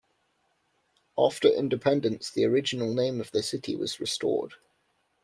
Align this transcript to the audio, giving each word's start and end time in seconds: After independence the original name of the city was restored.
After 1.15 1.47
independence 1.47 2.31
the 2.31 2.43
original 2.45 2.91
name 2.91 3.21
of 3.21 3.29
the 3.29 3.43
city 3.43 3.75
was 3.75 3.99
restored. 3.99 4.55